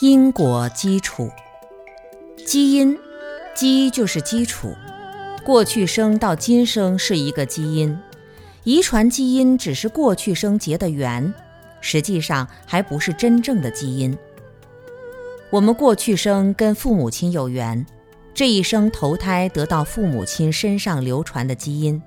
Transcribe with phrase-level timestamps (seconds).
[0.00, 1.30] 因果基础，
[2.46, 2.98] 基因，
[3.54, 4.74] 基就是基础。
[5.42, 7.98] 过去生到今生是一个基因，
[8.64, 11.32] 遗传基因只是过去生结的缘，
[11.80, 14.14] 实际上还不是真正的基因。
[15.48, 17.86] 我们过去生跟父母亲有缘，
[18.34, 22.02] 这一生投胎得到父母亲身上流传的基因，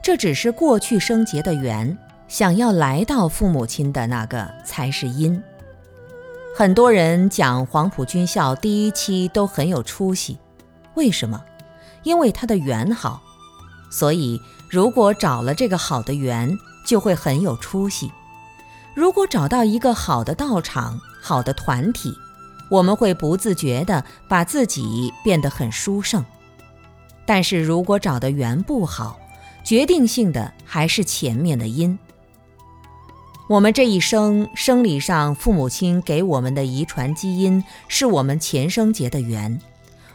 [0.00, 1.98] 这只是过去生结的缘，
[2.28, 5.42] 想要来到父母亲的那个才是因。
[6.58, 10.36] 很多人讲黄埔军校第一期都很有出息，
[10.94, 11.40] 为什么？
[12.02, 13.22] 因为他的缘好，
[13.92, 18.10] 所以如果找了这个好的缘，就会很有出息。
[18.92, 22.12] 如果找到一个好的道场、好的团体，
[22.68, 26.24] 我们会不自觉地把自己变得很殊胜。
[27.24, 29.16] 但是如果找的缘不好，
[29.62, 31.96] 决定性的还是前面的因。
[33.48, 39.58] 我们这一生生理上，父母亲给我们的遗传基因是我们前生结的缘，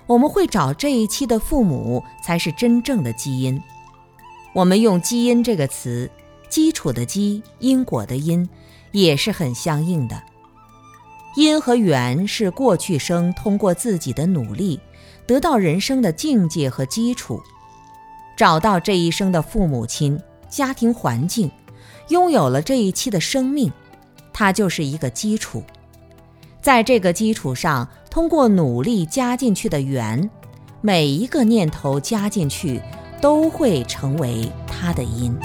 [0.05, 3.59] 我们会找这一期的父母才是真正的基因。
[4.53, 6.07] 我们用“基因”这个词，
[6.47, 8.47] 基础的基，因果的因，
[8.91, 10.21] 也是很相应的。
[11.35, 14.79] 因和缘是过去生通过自己的努力
[15.25, 17.41] 得到人生的境界和基础，
[18.37, 21.49] 找到这一生的父母亲、家庭环境。
[22.13, 23.73] 拥有了这一期的生命，
[24.31, 25.63] 它就是一个基础。
[26.61, 30.29] 在这个基础上，通过努力加进去的缘，
[30.79, 32.79] 每一个念头加进去，
[33.19, 35.35] 都会成为它的因。